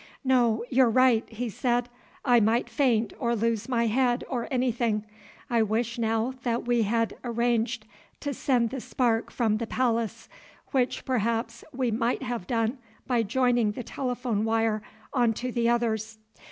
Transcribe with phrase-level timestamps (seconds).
[0.23, 1.87] "No, you're right," he said;
[2.25, 5.05] "I might faint or lose my head or anything.
[5.47, 7.85] I wish now that we had arranged
[8.21, 10.27] to send the spark from the palace,
[10.71, 14.81] which perhaps we might have done by joining the telephone wire
[15.13, 16.17] on to the others.